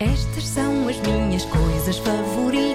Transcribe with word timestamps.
Estas 0.00 0.46
são 0.46 0.88
as 0.88 0.96
minhas 1.00 1.44
coisas 1.44 1.98
favoritas: 1.98 2.70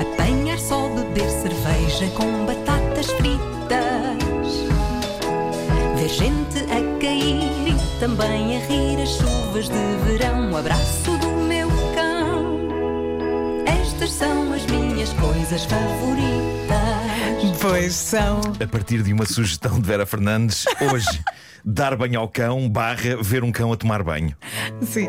apanhar 0.00 0.56
só, 0.56 0.88
beber 0.88 1.28
cerveja 1.28 2.08
com 2.16 2.46
batatas 2.46 3.06
fritas, 3.10 4.54
ver 5.96 6.08
gente 6.08 6.58
a 6.70 7.00
cair 7.00 7.70
e 7.70 7.98
também 7.98 8.56
a 8.56 8.60
rir 8.60 9.02
as 9.02 9.16
chuvas 9.16 9.68
de 9.68 9.96
verão. 10.06 10.52
O 10.52 10.56
abraço 10.58 11.18
do 11.18 11.30
meu 11.48 11.68
cão. 11.96 12.68
Estas 13.66 14.12
são 14.12 14.52
as 14.52 14.64
minhas 14.66 15.12
coisas 15.14 15.64
favoritas. 15.64 16.44
Pois 17.60 17.94
são. 17.94 18.40
A 18.62 18.66
partir 18.68 19.02
de 19.02 19.12
uma 19.12 19.26
sugestão 19.26 19.80
de 19.80 19.86
Vera 19.88 20.06
Fernandes, 20.06 20.66
hoje, 20.92 21.20
dar 21.64 21.96
banho 21.96 22.20
ao 22.20 22.28
cão 22.28 22.68
barra 22.68 23.16
ver 23.22 23.42
um 23.42 23.50
cão 23.50 23.72
a 23.72 23.76
tomar 23.76 24.02
banho. 24.02 24.36
Sim. 24.82 25.08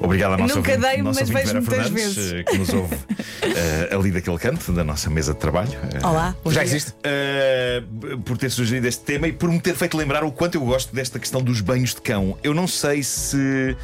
Obrigado 0.00 0.34
à 0.34 0.38
nossa 0.38 0.56
Nunca 0.56 0.72
ouvinte, 0.72 0.88
dei, 0.88 1.02
nossa 1.02 1.20
mas 1.20 1.28
vejo 1.28 1.46
Vera 1.46 1.60
muitas 1.60 1.74
Fernandes, 1.88 2.16
vezes. 2.16 2.32
eh, 2.32 2.42
que 2.42 2.58
nos 2.58 2.68
ouve 2.72 2.96
eh, 3.42 3.94
ali 3.94 4.10
daquele 4.10 4.38
canto 4.38 4.72
da 4.72 4.82
nossa 4.84 5.10
mesa 5.10 5.32
de 5.32 5.38
trabalho. 5.38 5.72
Eh, 5.72 6.06
Olá. 6.06 6.34
Já 6.46 6.52
dia. 6.52 6.62
existe? 6.62 6.90
Uh, 6.92 8.18
por 8.20 8.38
ter 8.38 8.50
sugerido 8.50 8.86
este 8.86 9.04
tema 9.04 9.28
e 9.28 9.32
por 9.32 9.50
me 9.50 9.60
ter 9.60 9.74
feito 9.74 9.96
lembrar 9.96 10.24
o 10.24 10.32
quanto 10.32 10.54
eu 10.56 10.64
gosto 10.64 10.94
desta 10.94 11.18
questão 11.18 11.42
dos 11.42 11.60
banhos 11.60 11.94
de 11.94 12.00
cão. 12.00 12.36
Eu 12.42 12.54
não 12.54 12.66
sei 12.66 13.02
se 13.02 13.76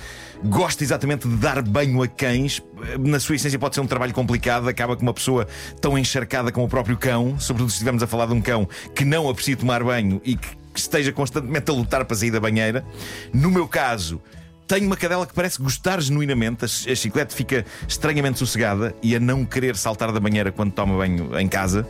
gosto 0.44 0.82
exatamente 0.82 1.26
de 1.28 1.36
dar 1.36 1.62
banho 1.62 2.02
a 2.02 2.08
cães. 2.08 2.62
Na 2.98 3.20
sua 3.20 3.36
essência, 3.36 3.58
pode 3.58 3.74
ser 3.74 3.80
um 3.80 3.86
trabalho 3.86 4.12
complicado. 4.12 4.68
Acaba 4.68 4.96
com 4.96 5.02
uma 5.02 5.14
pessoa 5.14 5.46
tão 5.80 5.98
encharcada 5.98 6.50
com 6.52 6.64
o 6.64 6.68
próprio 6.68 6.96
cão, 6.96 7.38
sobretudo 7.38 7.70
se 7.70 7.76
estivermos 7.76 8.02
a 8.02 8.06
falar 8.06 8.26
de 8.26 8.32
um 8.32 8.40
cão 8.40 8.68
que 8.94 9.04
não 9.04 9.28
aprecia 9.28 9.56
tomar 9.56 9.82
banho 9.82 10.20
e 10.24 10.36
que 10.36 10.48
esteja 10.80 11.12
constantemente 11.12 11.70
a 11.70 11.74
lutar 11.74 12.04
para 12.04 12.16
sair 12.16 12.30
da 12.30 12.40
banheira. 12.40 12.84
No 13.32 13.50
meu 13.50 13.66
caso. 13.68 14.20
Tenho 14.68 14.84
uma 14.86 14.96
cadela 14.96 15.24
que 15.24 15.32
parece 15.32 15.62
gostar 15.62 16.00
genuinamente. 16.00 16.64
A 16.64 16.94
chiclete 16.96 17.32
fica 17.36 17.64
estranhamente 17.86 18.40
sossegada 18.40 18.92
e 19.00 19.14
a 19.14 19.20
não 19.20 19.44
querer 19.44 19.76
saltar 19.76 20.10
da 20.10 20.18
banheira 20.18 20.50
quando 20.50 20.72
toma 20.72 20.96
banho 20.96 21.38
em 21.38 21.46
casa. 21.46 21.86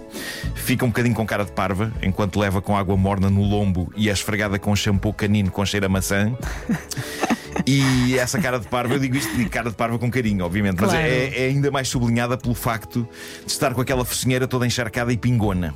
Fica 0.55 0.85
um 0.85 0.89
bocadinho 0.89 1.15
com 1.15 1.25
cara 1.25 1.43
de 1.47 1.53
parva 1.53 1.91
enquanto 2.03 2.39
leva 2.39 2.61
com 2.61 2.77
água 2.77 2.95
morna 2.95 3.31
no 3.31 3.43
lombo 3.43 3.91
e 3.97 4.11
é 4.11 4.13
esfregada 4.13 4.59
com 4.59 4.77
shampoo 4.77 5.15
canino 5.15 5.51
com 5.51 5.65
cheiro 5.65 5.87
a 5.87 5.89
maçã. 5.89 6.37
E 7.67 8.19
essa 8.19 8.39
cara 8.39 8.61
de 8.61 8.69
parva, 8.69 8.95
eu 8.95 8.99
digo 8.99 9.17
isto 9.17 9.35
de 9.35 9.47
cara 9.49 9.71
de 9.71 9.77
parva 9.77 9.99
com 9.99 10.11
carinho, 10.11 10.45
obviamente, 10.45 10.79
mas 10.79 10.91
Claro. 10.91 11.07
é, 11.07 11.45
é 11.45 11.47
ainda 11.47 11.71
mais 11.71 11.89
sublinhada 11.89 12.37
pelo 12.37 12.55
facto 12.55 13.09
de 13.45 13.51
estar 13.51 13.73
com 13.73 13.81
aquela 13.81 14.05
focinheira 14.05 14.47
toda 14.47 14.67
encharcada 14.67 15.11
e 15.11 15.17
pingona. 15.17 15.75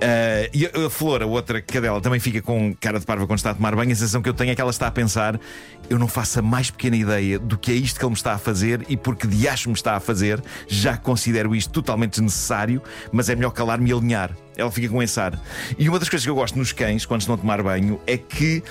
Ah, 0.00 0.48
e 0.52 0.66
a, 0.66 0.86
a 0.86 0.90
Flor, 0.90 1.22
a 1.22 1.26
outra 1.26 1.60
cadela, 1.62 2.00
também 2.00 2.20
fica 2.20 2.42
com 2.42 2.74
cara 2.74 2.98
de 3.00 3.06
parva 3.06 3.26
quando 3.26 3.38
está 3.38 3.50
a 3.50 3.54
tomar 3.54 3.74
banho. 3.74 3.90
A 3.92 3.94
sensação 3.94 4.20
que 4.20 4.28
eu 4.28 4.34
tenho 4.34 4.50
é 4.50 4.54
que 4.54 4.60
ela 4.60 4.70
está 4.70 4.86
a 4.86 4.90
pensar: 4.90 5.38
eu 5.88 5.98
não 5.98 6.08
faço 6.08 6.38
a 6.38 6.42
mais 6.42 6.70
pequena 6.70 6.96
ideia 6.96 7.38
do 7.38 7.56
que 7.56 7.70
é 7.72 7.74
isto 7.74 7.98
que 7.98 8.04
ele 8.04 8.10
me 8.10 8.16
está 8.16 8.34
a 8.34 8.38
fazer 8.38 8.84
e 8.88 8.96
porque 8.96 9.26
de 9.26 9.48
acho 9.48 9.68
me 9.68 9.74
está 9.74 9.96
a 9.96 10.00
fazer, 10.00 10.42
já 10.68 10.96
considero 10.96 11.54
isto 11.54 11.70
totalmente 11.72 12.12
desnecessário, 12.12 12.82
mas 13.12 13.28
é 13.28 13.34
melhor 13.34 13.50
calar-me 13.50 13.90
e 13.90 13.92
alinhar. 13.92 14.36
Ela 14.56 14.70
fica 14.70 14.88
com 14.88 15.02
esse 15.02 15.18
ar. 15.20 15.38
E 15.78 15.88
uma 15.88 15.98
das 15.98 16.08
coisas 16.08 16.24
que 16.24 16.30
eu 16.30 16.34
gosto 16.34 16.58
nos 16.58 16.72
cães, 16.72 17.04
quando 17.04 17.20
estão 17.20 17.34
a 17.34 17.38
tomar 17.38 17.62
banho, 17.62 18.00
é 18.06 18.16
que 18.16 18.62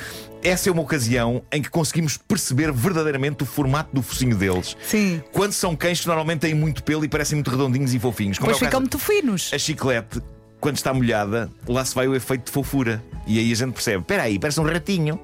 essa 0.43 0.69
é 0.69 0.71
uma 0.71 0.81
ocasião 0.81 1.43
em 1.51 1.61
que 1.61 1.69
conseguimos 1.69 2.17
perceber 2.17 2.71
verdadeiramente 2.71 3.43
o 3.43 3.45
formato 3.45 3.89
do 3.93 4.01
focinho 4.01 4.35
deles. 4.35 4.75
Sim. 4.83 5.21
Quando 5.31 5.53
são 5.53 5.75
cães 5.75 6.01
que 6.01 6.07
normalmente 6.07 6.41
têm 6.41 6.53
muito 6.55 6.83
pelo 6.83 7.05
e 7.05 7.07
parecem 7.07 7.35
muito 7.35 7.49
redondinhos 7.51 7.93
e 7.93 7.99
fofinhos. 7.99 8.37
Como 8.39 8.51
Pois 8.51 8.61
é 8.61 8.65
ficam 8.65 8.79
muito 8.79 8.97
finos. 8.99 9.51
a 9.53 9.57
chiclete, 9.59 10.21
quando 10.65 10.77
está 10.77 10.91
molhada, 10.91 11.47
lá 11.67 11.85
se 11.85 11.93
vai 11.93 12.07
o 12.07 12.15
efeito 12.15 12.45
de 12.45 12.51
fofura. 12.51 13.03
E 13.27 13.37
aí 13.37 13.51
a 13.51 13.55
gente 13.55 13.73
percebe: 13.73 13.99
espera 13.99 14.23
aí, 14.23 14.39
parece 14.39 14.59
um 14.59 14.63
ratinho. 14.63 15.19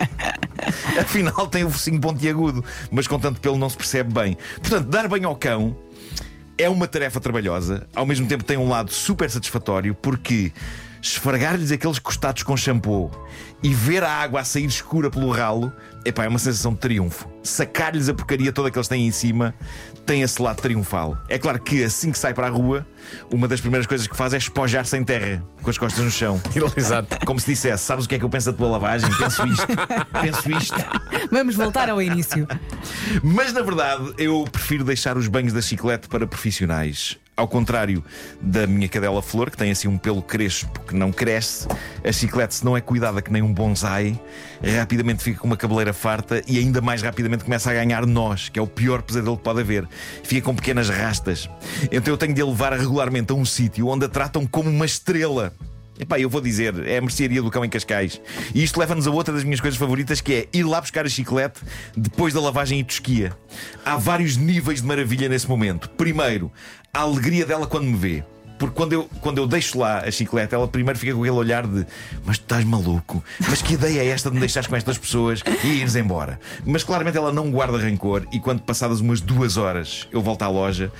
Afinal, 0.98 1.46
tem 1.48 1.64
o 1.64 1.70
focinho 1.70 2.00
pontiagudo, 2.00 2.64
mas 2.90 3.06
com 3.06 3.18
tanto 3.18 3.42
pelo 3.42 3.58
não 3.58 3.68
se 3.68 3.76
percebe 3.76 4.10
bem. 4.14 4.38
Portanto, 4.62 4.88
dar 4.88 5.06
banho 5.06 5.28
ao 5.28 5.36
cão 5.36 5.76
é 6.56 6.66
uma 6.66 6.88
tarefa 6.88 7.20
trabalhosa, 7.20 7.86
ao 7.94 8.06
mesmo 8.06 8.26
tempo 8.26 8.42
tem 8.42 8.56
um 8.56 8.66
lado 8.66 8.90
super 8.90 9.28
satisfatório, 9.28 9.94
porque 9.94 10.50
esfregar-lhes 11.04 11.70
aqueles 11.70 11.98
costados 11.98 12.42
com 12.42 12.56
shampoo 12.56 13.10
e 13.62 13.74
ver 13.74 14.02
a 14.02 14.10
água 14.10 14.40
a 14.40 14.44
sair 14.44 14.64
escura 14.64 15.10
pelo 15.10 15.30
ralo, 15.30 15.70
epá, 16.02 16.24
é 16.24 16.28
uma 16.28 16.38
sensação 16.38 16.72
de 16.72 16.78
triunfo. 16.78 17.28
Sacar-lhes 17.42 18.08
a 18.08 18.14
porcaria 18.14 18.50
toda 18.50 18.70
que 18.70 18.78
eles 18.78 18.88
têm 18.88 19.06
em 19.06 19.10
cima 19.10 19.54
tem 20.06 20.22
esse 20.22 20.40
lado 20.40 20.62
triunfal. 20.62 21.18
É 21.28 21.38
claro 21.38 21.60
que 21.60 21.84
assim 21.84 22.10
que 22.10 22.18
sai 22.18 22.32
para 22.32 22.46
a 22.46 22.50
rua, 22.50 22.86
uma 23.30 23.46
das 23.46 23.60
primeiras 23.60 23.86
coisas 23.86 24.06
que 24.06 24.16
faz 24.16 24.32
é 24.32 24.38
espojar-se 24.38 24.96
em 24.96 25.04
terra, 25.04 25.44
com 25.62 25.68
as 25.68 25.76
costas 25.76 26.02
no 26.02 26.10
chão. 26.10 26.40
Exato. 26.74 27.18
Como 27.26 27.38
se 27.38 27.50
dissesse, 27.50 27.84
sabes 27.84 28.06
o 28.06 28.08
que 28.08 28.14
é 28.14 28.18
que 28.18 28.24
eu 28.24 28.30
penso 28.30 28.50
da 28.50 28.56
tua 28.56 28.68
lavagem? 28.68 29.10
Penso 29.18 29.46
isto, 29.46 29.66
penso 30.22 30.50
isto. 30.52 30.76
Vamos 31.30 31.54
voltar 31.54 31.90
ao 31.90 32.00
início. 32.00 32.48
Mas 33.22 33.52
na 33.52 33.60
verdade, 33.60 34.14
eu 34.16 34.44
prefiro 34.50 34.84
deixar 34.84 35.18
os 35.18 35.28
banhos 35.28 35.52
da 35.52 35.60
chiclete 35.60 36.08
para 36.08 36.26
profissionais. 36.26 37.18
Ao 37.36 37.48
contrário 37.48 38.04
da 38.40 38.64
minha 38.64 38.88
cadela 38.88 39.20
Flor, 39.20 39.50
que 39.50 39.56
tem 39.56 39.72
assim 39.72 39.88
um 39.88 39.98
pelo 39.98 40.22
crespo 40.22 40.80
que 40.86 40.94
não 40.94 41.10
cresce, 41.10 41.66
a 42.04 42.12
chiclete, 42.12 42.54
se 42.54 42.64
não 42.64 42.76
é 42.76 42.80
cuidada 42.80 43.20
que 43.20 43.32
nem 43.32 43.42
um 43.42 43.52
bonsai, 43.52 44.18
rapidamente 44.78 45.24
fica 45.24 45.40
com 45.40 45.48
uma 45.48 45.56
cabeleira 45.56 45.92
farta 45.92 46.42
e 46.46 46.58
ainda 46.58 46.80
mais 46.80 47.02
rapidamente 47.02 47.42
começa 47.42 47.72
a 47.72 47.74
ganhar 47.74 48.06
nós, 48.06 48.48
que 48.48 48.58
é 48.58 48.62
o 48.62 48.68
pior 48.68 49.02
pesadelo 49.02 49.36
que 49.36 49.42
pode 49.42 49.60
haver. 49.60 49.88
Fica 50.22 50.42
com 50.42 50.54
pequenas 50.54 50.88
rastas. 50.88 51.50
Então 51.90 52.14
eu 52.14 52.16
tenho 52.16 52.32
de 52.32 52.40
a 52.40 52.46
levar 52.46 52.72
regularmente 52.72 53.32
a 53.32 53.34
um 53.34 53.44
sítio 53.44 53.88
onde 53.88 54.04
a 54.04 54.08
tratam 54.08 54.46
como 54.46 54.70
uma 54.70 54.86
estrela. 54.86 55.52
Epá, 55.98 56.18
eu 56.18 56.28
vou 56.28 56.40
dizer, 56.40 56.74
é 56.86 56.98
a 56.98 57.00
mercearia 57.00 57.40
do 57.40 57.50
cão 57.50 57.64
em 57.64 57.68
Cascais. 57.68 58.20
E 58.52 58.64
isto 58.64 58.80
leva-nos 58.80 59.06
a 59.06 59.10
outra 59.10 59.32
das 59.32 59.44
minhas 59.44 59.60
coisas 59.60 59.78
favoritas, 59.78 60.20
que 60.20 60.34
é 60.34 60.48
ir 60.52 60.64
lá 60.64 60.80
buscar 60.80 61.06
a 61.06 61.08
chiclete 61.08 61.60
depois 61.96 62.34
da 62.34 62.40
lavagem 62.40 62.80
e 62.80 62.84
tosquia. 62.84 63.32
Há 63.84 63.96
vários 63.96 64.36
níveis 64.36 64.80
de 64.80 64.86
maravilha 64.86 65.28
nesse 65.28 65.48
momento. 65.48 65.88
Primeiro, 65.90 66.50
a 66.92 67.00
alegria 67.00 67.46
dela 67.46 67.66
quando 67.66 67.84
me 67.84 67.96
vê. 67.96 68.24
Porque 68.58 68.74
quando 68.74 68.92
eu, 68.92 69.08
quando 69.20 69.38
eu 69.38 69.46
deixo 69.46 69.78
lá 69.78 69.98
a 69.98 70.10
chiclete, 70.10 70.54
ela 70.54 70.66
primeiro 70.66 70.98
fica 70.98 71.12
com 71.12 71.20
aquele 71.20 71.36
olhar 71.36 71.66
de 71.66 71.84
Mas 72.24 72.38
tu 72.38 72.42
estás 72.42 72.64
maluco? 72.64 73.22
Mas 73.48 73.60
que 73.60 73.74
ideia 73.74 74.00
é 74.00 74.06
esta 74.06 74.30
de 74.30 74.34
me 74.34 74.40
deixares 74.40 74.68
com 74.68 74.76
estas 74.76 74.96
pessoas 74.96 75.42
e 75.64 75.66
ires 75.66 75.96
embora? 75.96 76.38
Mas 76.64 76.84
claramente 76.84 77.16
ela 77.16 77.32
não 77.32 77.50
guarda 77.50 77.78
rancor 77.78 78.26
e 78.32 78.38
quando 78.38 78.62
passadas 78.62 79.00
umas 79.00 79.20
duas 79.20 79.56
horas 79.56 80.08
eu 80.12 80.22
volto 80.22 80.42
à 80.42 80.48
loja, 80.48 80.92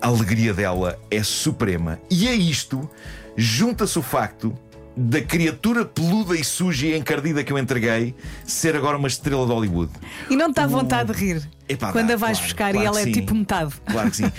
a 0.00 0.08
alegria 0.08 0.52
dela 0.52 0.98
é 1.10 1.22
suprema. 1.22 1.98
E 2.10 2.28
a 2.28 2.34
isto 2.34 2.88
junta-se 3.36 3.98
o 3.98 4.02
facto 4.02 4.56
da 4.96 5.20
criatura 5.20 5.84
peluda 5.84 6.34
e 6.34 6.42
suja 6.42 6.86
e 6.86 6.96
encardida 6.96 7.44
que 7.44 7.52
eu 7.52 7.58
entreguei 7.58 8.14
ser 8.46 8.74
agora 8.74 8.96
uma 8.96 9.08
estrela 9.08 9.44
de 9.44 9.52
Hollywood. 9.52 9.92
E 10.30 10.36
não 10.36 10.50
te 10.50 10.56
dá 10.56 10.66
vontade 10.66 11.12
de 11.12 11.18
rir. 11.18 11.50
Epá, 11.68 11.92
quando 11.92 12.08
dá, 12.08 12.14
a 12.14 12.16
vais 12.16 12.38
claro, 12.38 12.48
buscar 12.48 12.72
claro 12.72 12.84
e 12.84 12.86
ela 12.86 13.00
é 13.00 13.04
sim. 13.04 13.12
tipo 13.12 13.34
metade. 13.34 13.74
Claro 13.84 14.10
que 14.10 14.16
sim. 14.16 14.32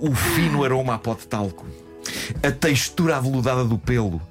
O, 0.00 0.10
o 0.10 0.14
fino 0.14 0.64
aroma 0.64 0.94
a 0.94 0.98
pó 0.98 1.14
de 1.14 1.26
talco. 1.26 1.66
A 2.42 2.50
textura 2.50 3.16
aveludada 3.18 3.64
do 3.64 3.76
pelo, 3.76 4.22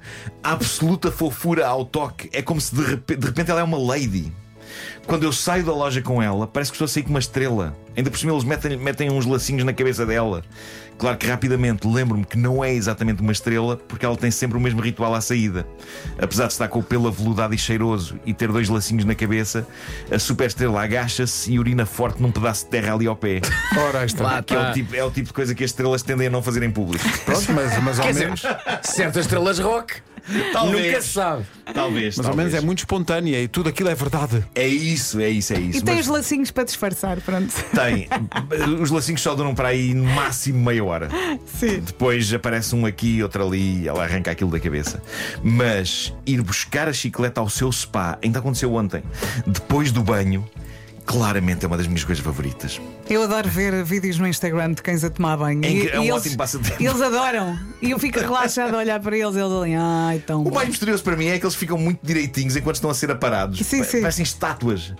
a 0.42 0.52
absoluta 0.52 1.12
fofura 1.12 1.66
ao 1.68 1.84
toque. 1.84 2.28
É 2.32 2.42
como 2.42 2.60
se 2.60 2.74
de 2.74 2.82
repente, 2.82 3.20
de 3.20 3.26
repente 3.26 3.50
ela 3.50 3.60
é 3.60 3.64
uma 3.64 3.78
lady. 3.78 4.32
Quando 5.06 5.24
eu 5.24 5.32
saio 5.32 5.64
da 5.64 5.72
loja 5.72 6.02
com 6.02 6.22
ela, 6.22 6.46
parece 6.46 6.70
que 6.70 6.76
estou 6.76 6.84
a 6.84 6.88
sair 6.88 7.02
com 7.02 7.10
uma 7.10 7.18
estrela. 7.18 7.76
Ainda 7.96 8.10
por 8.10 8.18
cima, 8.18 8.32
eles 8.32 8.44
metem, 8.44 8.76
metem 8.76 9.10
uns 9.10 9.26
lacinhos 9.26 9.64
na 9.64 9.72
cabeça 9.72 10.06
dela. 10.06 10.44
Claro 10.98 11.16
que 11.16 11.26
rapidamente 11.26 11.86
lembro-me 11.86 12.24
que 12.24 12.36
não 12.36 12.62
é 12.64 12.72
exatamente 12.74 13.22
uma 13.22 13.30
estrela, 13.30 13.76
porque 13.76 14.04
ela 14.04 14.16
tem 14.16 14.30
sempre 14.30 14.58
o 14.58 14.60
mesmo 14.60 14.80
ritual 14.80 15.14
à 15.14 15.20
saída. 15.20 15.66
Apesar 16.20 16.46
de 16.46 16.52
estar 16.52 16.66
com 16.68 16.80
o 16.80 16.82
pelo 16.82 17.06
aveludado 17.06 17.54
e 17.54 17.58
cheiroso 17.58 18.18
e 18.26 18.34
ter 18.34 18.48
dois 18.50 18.68
lacinhos 18.68 19.04
na 19.04 19.14
cabeça, 19.14 19.66
a 20.10 20.18
super 20.18 20.48
estrela 20.48 20.82
agacha-se 20.82 21.52
e 21.52 21.58
urina 21.58 21.86
forte 21.86 22.20
num 22.20 22.32
pedaço 22.32 22.64
de 22.64 22.70
terra 22.70 22.94
ali 22.94 23.06
ao 23.06 23.14
pé. 23.16 23.40
Ora, 23.76 24.04
está. 24.04 24.24
Lá 24.24 24.42
Que 24.42 24.54
é 24.54 24.60
o, 24.60 24.72
tipo, 24.72 24.96
é 24.96 25.04
o 25.04 25.10
tipo 25.10 25.28
de 25.28 25.32
coisa 25.32 25.54
que 25.54 25.62
as 25.62 25.70
estrelas 25.70 26.02
tendem 26.02 26.26
a 26.26 26.30
não 26.30 26.42
fazer 26.42 26.62
em 26.64 26.70
público. 26.70 27.04
Pronto, 27.24 27.52
mas, 27.52 27.82
mas 27.82 27.98
ao 28.00 28.06
Quer 28.06 28.12
dizer, 28.12 28.24
menos. 28.24 28.42
certas 28.82 29.24
estrelas 29.24 29.58
rock. 29.60 29.94
Talvez. 30.52 30.86
Nunca 30.86 31.02
se 31.02 31.08
sabe. 31.08 31.44
Talvez. 31.72 32.16
Mas 32.16 32.26
ao 32.26 32.36
menos 32.36 32.54
é 32.54 32.60
muito 32.60 32.78
espontânea 32.78 33.40
e 33.42 33.48
tudo 33.48 33.68
aquilo 33.68 33.88
é 33.88 33.94
verdade. 33.94 34.44
É 34.54 34.66
isso, 34.66 35.20
é 35.20 35.28
isso, 35.28 35.52
é 35.52 35.60
isso. 35.60 35.78
E 35.78 35.82
tem 35.82 35.96
Mas 35.96 36.06
os 36.06 36.12
lacinhos 36.12 36.50
para 36.50 36.64
disfarçar, 36.64 37.20
pronto. 37.20 37.52
tem. 37.74 38.08
Os 38.80 38.90
lacinhos 38.90 39.20
só 39.20 39.34
duram 39.34 39.54
para 39.54 39.68
aí 39.68 39.94
no 39.94 40.04
máximo 40.04 40.64
meia 40.64 40.84
hora. 40.84 41.08
Sim. 41.46 41.80
Depois 41.80 42.32
aparece 42.32 42.74
um 42.74 42.86
aqui, 42.86 43.22
outro 43.22 43.46
ali, 43.46 43.82
e 43.82 43.88
ela 43.88 44.04
arranca 44.04 44.30
aquilo 44.30 44.50
da 44.50 44.60
cabeça. 44.60 45.02
Mas 45.42 46.12
ir 46.26 46.42
buscar 46.42 46.88
a 46.88 46.92
chicleta 46.92 47.40
ao 47.40 47.48
seu 47.48 47.70
spa, 47.72 48.18
ainda 48.22 48.38
aconteceu 48.38 48.74
ontem, 48.74 49.02
depois 49.46 49.92
do 49.92 50.02
banho, 50.02 50.48
claramente 51.08 51.64
é 51.64 51.66
uma 51.66 51.76
das 51.78 51.86
minhas 51.86 52.04
coisas 52.04 52.22
favoritas. 52.22 52.78
Eu 53.08 53.22
adoro 53.22 53.48
ver 53.48 53.82
vídeos 53.82 54.18
no 54.18 54.28
Instagram 54.28 54.74
de 54.74 54.82
cães 54.82 55.02
a 55.02 55.08
tomar 55.08 55.38
banho. 55.38 55.64
É 55.64 55.70
E- 55.70 55.88
é 55.88 55.98
um 55.98 56.04
e 56.04 56.12
ótimo 56.12 56.36
passatempo. 56.36 56.76
Eles 56.82 57.00
adoram. 57.00 57.58
E 57.80 57.90
eu 57.92 57.98
fico 57.98 58.20
relaxado 58.20 58.74
a 58.74 58.78
olhar 58.78 59.00
para 59.00 59.16
eles 59.16 59.34
e 59.34 59.38
eles 59.38 59.50
ali, 59.52 59.74
ai, 59.74 60.18
tão 60.26 60.42
O 60.42 60.44
bom. 60.44 60.54
mais 60.54 60.68
misterioso 60.68 61.02
para 61.02 61.16
mim 61.16 61.26
é 61.28 61.38
que 61.38 61.46
eles 61.46 61.54
ficam 61.56 61.78
muito 61.78 62.00
direitinhos 62.02 62.54
enquanto 62.56 62.74
estão 62.76 62.90
a 62.90 62.94
ser 62.94 63.10
aparados. 63.10 63.58
Sim, 63.66 63.78
Pa- 63.78 63.84
sim. 63.84 64.00
Parecem 64.02 64.22
estátuas. 64.22 64.92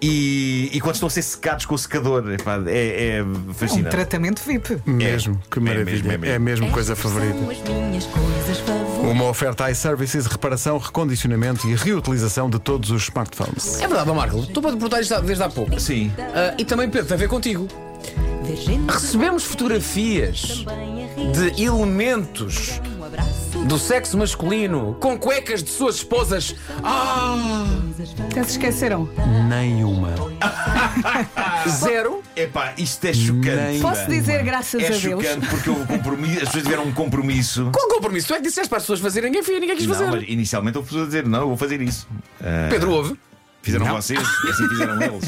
E, 0.00 0.68
e 0.72 0.80
quando 0.80 0.94
estão 0.96 1.06
a 1.06 1.10
ser 1.10 1.22
secados 1.22 1.64
com 1.66 1.74
o 1.74 1.78
secador, 1.78 2.30
epá, 2.32 2.60
é, 2.66 3.16
é 3.18 3.22
Um 3.22 3.54
fascinante. 3.54 3.90
tratamento 3.90 4.42
VIP. 4.46 4.78
Mesmo, 4.84 5.40
que 5.50 5.58
É 5.58 5.62
maravilha. 5.62 5.92
mesmo, 5.92 6.12
é 6.12 6.18
mesmo. 6.18 6.34
É 6.34 6.38
mesmo 6.38 6.70
coisa 6.70 6.92
Estas 6.92 7.10
favorita. 7.12 7.38
São 7.38 7.50
as 7.50 7.58
minhas 7.68 8.04
coisas 8.06 8.58
favoritas. 8.58 9.10
Uma 9.10 9.24
oferta 9.24 9.70
iServices, 9.70 10.26
reparação, 10.26 10.78
recondicionamento 10.78 11.66
e 11.68 11.74
reutilização 11.74 12.48
de 12.50 12.58
todos 12.58 12.90
os 12.90 13.04
smartphones. 13.04 13.80
É 13.80 13.86
verdade, 13.86 14.10
Marco. 14.12 14.38
Estou 14.40 14.62
para 14.62 14.72
te 14.72 14.76
perguntar 14.76 15.00
isto 15.00 15.20
desde 15.22 15.42
há 15.44 15.48
pouco. 15.48 15.78
Sim. 15.80 16.12
Ah, 16.18 16.54
e 16.58 16.64
também, 16.64 16.88
Pedro, 16.90 17.06
tem 17.08 17.14
a 17.14 17.18
ver 17.18 17.28
contigo. 17.28 17.66
Recebemos 18.88 19.44
fotografias 19.44 20.64
a 20.66 21.32
de 21.32 21.62
elementos 21.62 22.78
Um. 22.84 22.93
Do 23.66 23.78
sexo 23.78 24.16
masculino 24.18 24.96
com 25.00 25.18
cuecas 25.18 25.62
de 25.62 25.70
suas 25.70 25.96
esposas. 25.96 26.54
Ah! 26.82 27.64
Até 28.30 28.42
se 28.44 28.50
esqueceram. 28.52 29.08
Nenhuma. 29.48 30.10
Zero. 31.68 32.22
Epá, 32.36 32.74
isto 32.76 33.04
é 33.06 33.12
chocante. 33.12 33.48
Nem- 33.50 33.80
Posso 33.80 34.06
dizer 34.08 34.42
graças 34.42 34.82
É 34.82 34.86
a 34.86 34.90
Deus? 34.90 35.00
chocante 35.02 35.46
porque 35.48 35.70
o 35.70 35.86
compromisso, 35.86 36.34
as 36.38 36.44
pessoas 36.44 36.62
tiveram 36.64 36.84
um 36.84 36.92
compromisso. 36.92 37.70
Qual 37.72 37.88
compromisso? 37.88 38.28
Tu 38.28 38.34
é 38.34 38.36
que 38.36 38.42
disseste 38.42 38.68
para 38.68 38.78
as 38.78 38.84
pessoas 38.84 39.00
fazerem, 39.00 39.30
ninguém 39.30 39.42
fez, 39.42 39.60
ninguém 39.60 39.76
quis 39.76 39.86
fazer. 39.86 40.04
Não, 40.04 40.10
mas 40.12 40.24
inicialmente 40.28 40.76
houve 40.76 40.88
pessoas 40.88 41.04
a 41.04 41.06
dizer, 41.06 41.26
não, 41.26 41.40
eu 41.40 41.48
vou 41.48 41.56
fazer 41.56 41.80
isso. 41.80 42.06
Ah, 42.40 42.68
Pedro 42.70 42.90
ouve. 42.92 43.16
Fizeram 43.62 43.86
vocês, 43.86 44.20
e 44.20 44.48
assim 44.50 44.68
fizeram 44.68 45.00
eles. 45.00 45.24